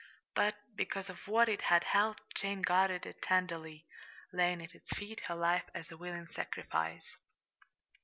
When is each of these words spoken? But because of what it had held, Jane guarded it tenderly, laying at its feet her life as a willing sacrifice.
But 0.33 0.55
because 0.75 1.11
of 1.11 1.27
what 1.27 1.47
it 1.47 1.61
had 1.61 1.83
held, 1.83 2.21
Jane 2.33 2.63
guarded 2.63 3.05
it 3.05 3.21
tenderly, 3.21 3.85
laying 4.33 4.59
at 4.63 4.73
its 4.73 4.89
feet 4.93 5.19
her 5.27 5.35
life 5.35 5.69
as 5.75 5.91
a 5.91 5.95
willing 5.97 6.25
sacrifice. 6.31 7.17